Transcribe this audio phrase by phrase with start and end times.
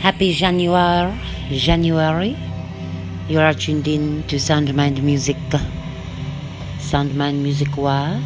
[0.00, 1.12] Happy January,
[1.50, 2.34] January.
[3.28, 5.36] You are tuned in to Soundmind Music.
[6.80, 8.16] Soundmind Music Wa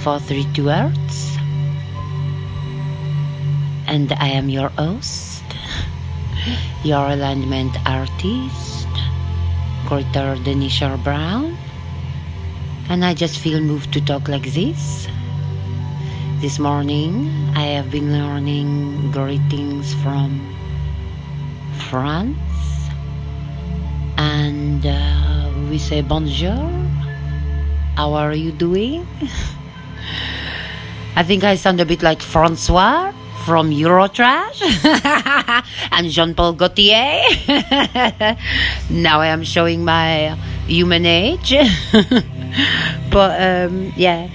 [0.00, 1.36] 432 Hertz.
[3.86, 5.44] And I am your host,
[6.82, 8.88] your alignment artist,
[9.84, 11.54] Greater Denisha Brown.
[12.88, 15.06] And I just feel moved to talk like this.
[16.40, 20.55] This morning, I have been learning greetings from
[21.90, 22.36] France,
[24.18, 26.66] and uh, we say bonjour.
[27.96, 29.06] How are you doing?
[31.16, 33.12] I think I sound a bit like Francois
[33.46, 34.60] from Eurotrash
[35.92, 37.22] and Jean Paul Gaultier.
[38.90, 41.54] now I am showing my human age.
[43.10, 44.28] but um, yeah.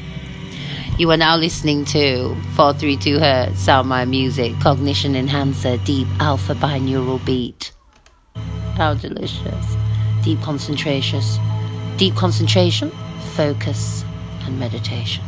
[1.02, 7.72] You are now listening to 432 Hertz Soundmind Music Cognition Enhancer Deep Alpha Binaural Beat.
[8.76, 9.76] How delicious.
[10.24, 11.24] Deep concentration,
[11.98, 12.92] deep concentration,
[13.34, 14.06] focus,
[14.42, 15.24] and meditation.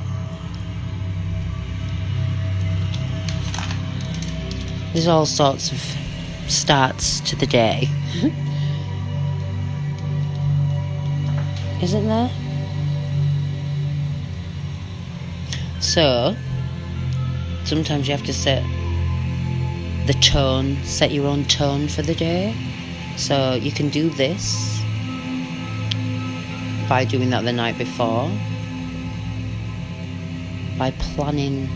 [4.93, 5.79] There's all sorts of
[6.51, 7.89] starts to the day.
[11.81, 12.42] Isn't there?
[15.93, 16.35] So,
[17.65, 18.63] sometimes you have to set
[20.07, 22.55] the tone, set your own tone for the day.
[23.15, 24.81] So, you can do this
[26.89, 28.27] by doing that the night before,
[30.79, 31.69] by planning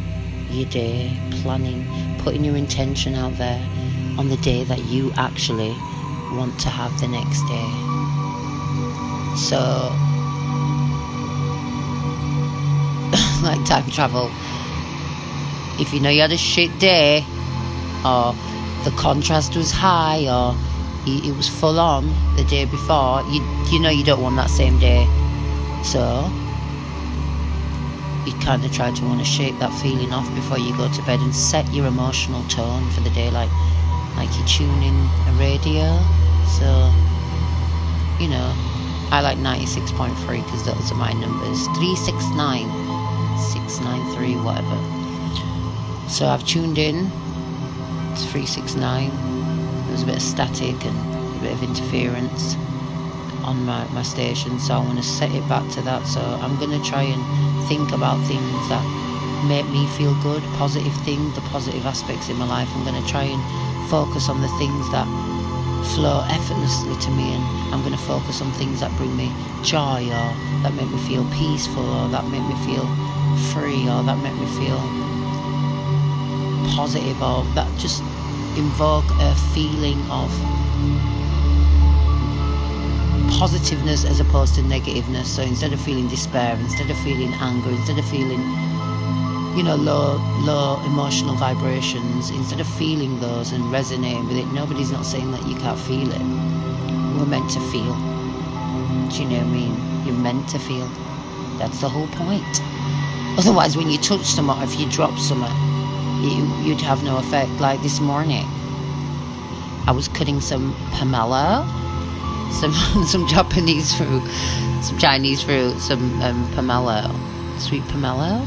[0.50, 1.86] your day, planning,
[2.18, 3.64] putting your intention out there
[4.18, 5.76] on the day that you actually
[6.36, 7.70] want to have the next day.
[9.38, 10.07] So,
[13.48, 14.30] like time travel.
[15.80, 17.24] If you know you had a shit day,
[18.04, 18.34] or
[18.84, 20.56] the contrast was high, or
[21.06, 23.42] it was full on the day before, you
[23.72, 25.06] you know you don't want that same day.
[25.84, 26.30] So
[28.26, 31.02] you kind of try to want to shake that feeling off before you go to
[31.04, 33.50] bed and set your emotional tone for the day, like
[34.18, 34.96] like you tune in
[35.28, 35.98] a radio.
[36.60, 36.68] So
[38.20, 38.52] you know,
[39.12, 41.68] I like ninety six point three because those are my numbers.
[41.78, 42.87] Three six nine.
[43.40, 44.78] 693, whatever.
[46.10, 47.12] So I've tuned in.
[48.12, 49.12] It's 369.
[49.88, 50.98] There's a bit of static and
[51.38, 52.56] a bit of interference
[53.44, 56.06] on my, my station, so I want to set it back to that.
[56.08, 57.22] So I'm going to try and
[57.68, 58.84] think about things that
[59.48, 62.70] make me feel good, positive things, the positive aspects in my life.
[62.74, 63.42] I'm going to try and
[63.90, 65.08] focus on the things that
[65.96, 67.44] flow effortlessly to me, and
[67.74, 69.32] I'm going to focus on things that bring me
[69.64, 70.28] joy or
[70.64, 72.84] that make me feel peaceful or that make me feel
[73.54, 74.80] free or that make me feel
[76.76, 78.02] positive or that just
[78.58, 80.30] invoke a feeling of
[83.38, 85.26] positiveness as opposed to negativeness.
[85.26, 88.42] So instead of feeling despair, instead of feeling anger, instead of feeling
[89.58, 94.92] you know low low emotional vibrations, instead of feeling those and resonating with it, nobody's
[94.92, 96.22] not saying that you can't feel it.
[97.18, 97.96] We're meant to feel.
[99.10, 100.06] Do you know what I mean?
[100.06, 100.88] You're meant to feel.
[101.58, 102.62] That's the whole point.
[103.38, 105.52] Otherwise, when you touch someone, if you drop someone,
[106.24, 107.52] you, you'd have no effect.
[107.60, 108.46] Like this morning,
[109.86, 111.64] I was cutting some pomelo,
[112.52, 112.74] some
[113.06, 114.24] some Japanese fruit,
[114.82, 117.14] some Chinese fruit, some um, pomelo,
[117.60, 118.44] sweet pomelo,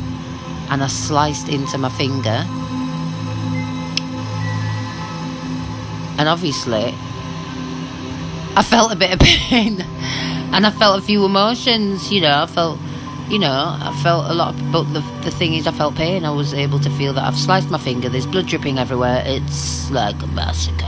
[0.71, 2.45] and I sliced into my finger.
[6.19, 6.95] And obviously,
[8.57, 9.83] I felt a bit of pain,
[10.53, 12.11] and I felt a few emotions.
[12.12, 12.81] You know, I felt
[13.31, 16.25] you know, I felt a lot, of, but the, the thing is, I felt pain.
[16.25, 19.23] I was able to feel that I've sliced my finger, there's blood dripping everywhere.
[19.25, 20.85] It's like a massacre,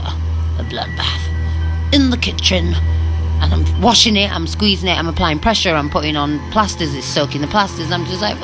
[0.59, 1.93] a bloodbath.
[1.93, 2.73] In the kitchen,
[3.41, 7.07] and I'm washing it, I'm squeezing it, I'm applying pressure, I'm putting on plasters, it's
[7.07, 8.35] soaking the plasters, I'm just like!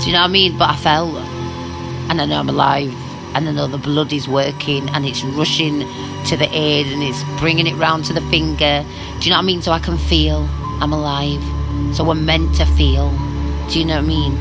[0.00, 0.56] Do you know what I mean?
[0.56, 1.16] But I felt,
[2.08, 2.94] and I know I'm alive,
[3.34, 5.80] and I know the blood is working, and it's rushing
[6.26, 8.84] to the aid, and it's bringing it round to the finger.
[9.18, 9.60] Do you know what I mean?
[9.60, 10.46] So I can feel
[10.80, 11.55] I'm alive.
[11.94, 13.10] So we're meant to feel.
[13.70, 14.36] Do you know what I mean?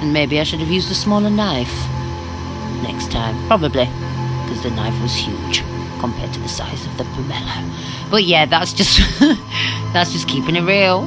[0.00, 1.74] And maybe I should have used a smaller knife
[2.82, 3.34] next time.
[3.46, 3.88] Probably.
[4.44, 5.62] Because the knife was huge
[6.00, 8.10] compared to the size of the pomelo.
[8.10, 8.98] But yeah, that's just
[9.92, 11.02] that's just keeping it real.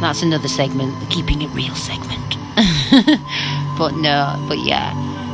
[0.00, 2.36] That's another segment, the keeping it real segment.
[3.78, 4.92] but no, but yeah.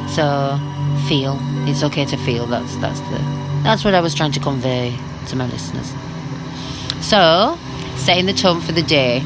[0.09, 0.59] So
[1.09, 1.39] feel.
[1.69, 2.47] It's okay to feel.
[2.47, 3.19] That's that's the
[3.63, 4.97] that's what I was trying to convey
[5.29, 5.93] to my listeners.
[7.01, 7.59] So
[7.99, 9.23] setting the tone for the day.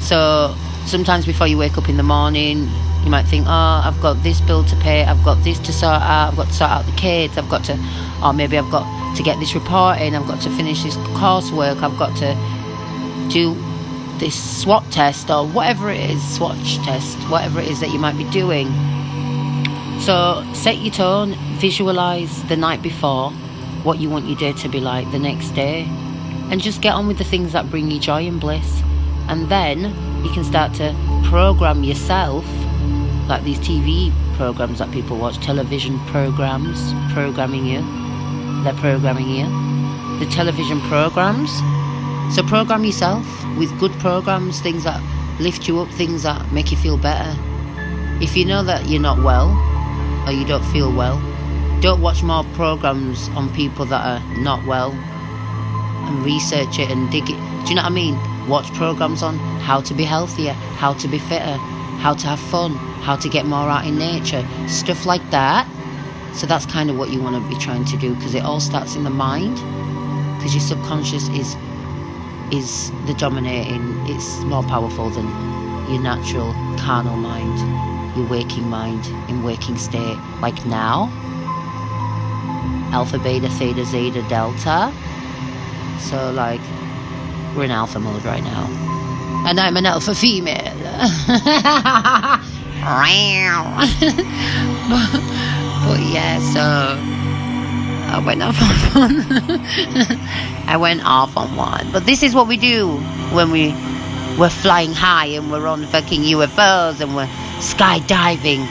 [0.00, 0.54] So
[0.86, 2.68] sometimes before you wake up in the morning,
[3.04, 6.00] You might think, oh, I've got this bill to pay, I've got this to sort
[6.00, 7.78] out, I've got to sort out the kids, I've got to,
[8.24, 8.86] or maybe I've got
[9.16, 12.34] to get this report in, I've got to finish this coursework, I've got to
[13.30, 13.54] do
[14.18, 18.16] this SWOT test or whatever it is, swatch test, whatever it is that you might
[18.16, 18.72] be doing.
[20.00, 23.32] So set your tone, visualize the night before
[23.82, 25.86] what you want your day to be like the next day,
[26.54, 28.80] and just get on with the things that bring you joy and bliss.
[29.26, 29.80] And then
[30.24, 32.46] you can start to program yourself,
[33.26, 37.82] like these TV programs that people watch, television programs, programming you.
[38.62, 39.46] They're programming you.
[40.20, 41.50] The television programs.
[42.32, 43.26] So program yourself
[43.58, 45.02] with good programs, things that
[45.40, 47.36] lift you up, things that make you feel better.
[48.22, 49.50] If you know that you're not well
[50.24, 51.18] or you don't feel well,
[51.80, 54.92] don't watch more programs on people that are not well
[56.08, 57.36] and research it and dig it.
[57.64, 58.48] Do you know what I mean?
[58.48, 61.56] Watch programs on how to be healthier, how to be fitter,
[61.98, 65.66] how to have fun, how to get more out in nature, stuff like that.
[66.34, 68.60] So that's kind of what you want to be trying to do because it all
[68.60, 69.56] starts in the mind
[70.44, 71.56] because your subconscious is
[72.52, 75.26] is the dominating it's more powerful than
[75.90, 77.56] your natural carnal mind
[78.14, 81.08] your waking mind in waking state like now
[82.92, 84.92] alpha beta theta zeta delta
[86.00, 86.60] so like
[87.56, 88.66] we're in alpha mode right now
[89.46, 90.58] and i'm an alpha female
[95.86, 97.14] but yeah so
[98.14, 99.26] I went off on one.
[100.68, 101.90] I went off on one.
[101.90, 102.96] But this is what we do
[103.32, 103.72] when we
[104.38, 107.26] we're flying high and we're on fucking UFOs and we're
[107.58, 108.62] skydiving,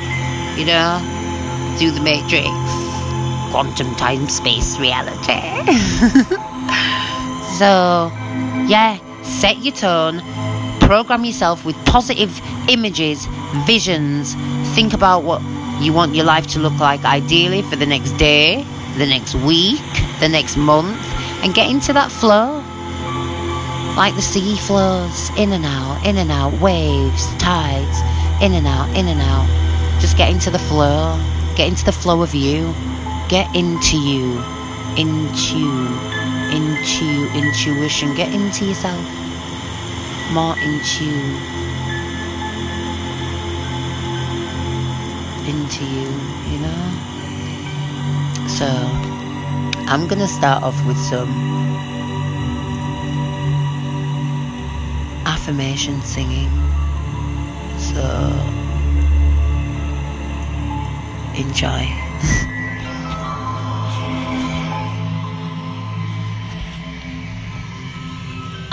[0.57, 0.99] you know,
[1.77, 2.47] through the matrix,
[3.51, 5.41] quantum time space reality.
[7.53, 8.11] so,
[8.67, 10.21] yeah, set your tone,
[10.79, 13.25] program yourself with positive images,
[13.65, 14.33] visions.
[14.75, 15.41] Think about what
[15.79, 18.65] you want your life to look like ideally for the next day,
[18.97, 19.81] the next week,
[20.19, 20.99] the next month,
[21.43, 22.63] and get into that flow.
[23.95, 27.99] Like the sea flows in and out, in and out, waves, tides,
[28.41, 29.47] in and out, in and out.
[30.01, 31.19] Just get into the flow,
[31.55, 32.73] get into the flow of you,
[33.29, 34.41] get into you,
[34.97, 36.12] into,
[36.53, 39.03] into intuition, get into yourself,
[40.31, 41.09] more into,
[45.49, 46.09] into you,
[46.51, 46.83] you know?
[48.47, 48.67] So,
[49.89, 51.33] I'm gonna start off with some
[55.25, 56.51] affirmation singing.
[57.79, 58.03] So,
[61.35, 62.49] enjoy.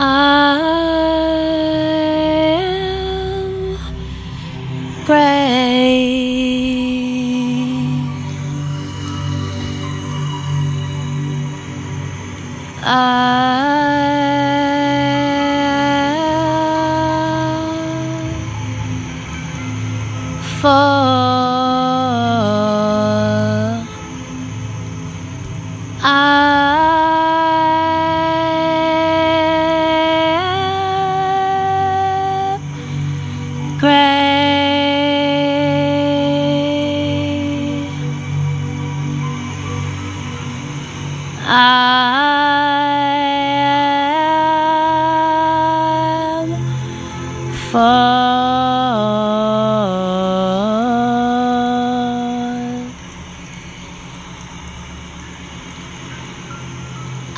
[0.03, 0.80] I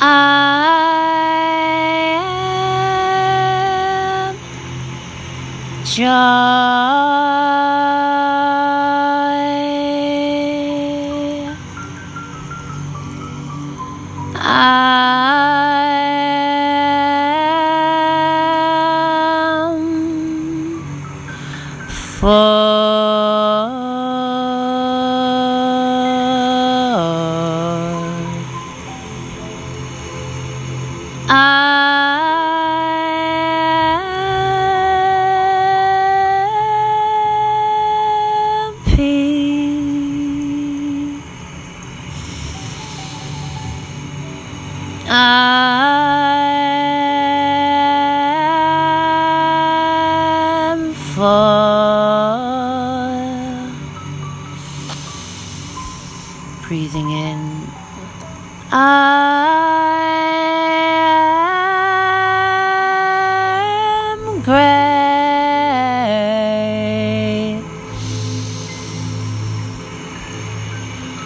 [0.05, 0.09] I
[4.27, 4.35] am
[5.85, 6.03] joy.
[14.35, 14.83] I
[21.77, 23.42] am fall.
[51.23, 52.35] far.
[56.67, 57.41] Breathing in.
[58.71, 58.83] I
[64.11, 64.63] am great.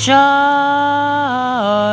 [0.09, 1.91] I'm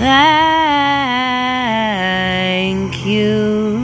[0.00, 0.16] Thank
[3.04, 3.76] you.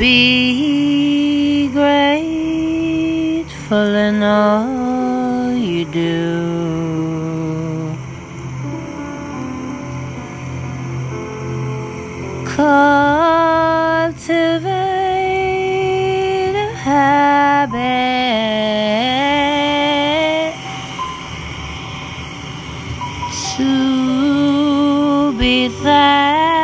[0.00, 3.06] Be grateful
[3.94, 6.87] in all you do.
[12.58, 14.18] Cultivate
[16.56, 17.78] a habit
[23.54, 26.57] to be thankful.